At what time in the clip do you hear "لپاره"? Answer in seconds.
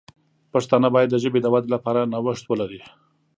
1.75-2.09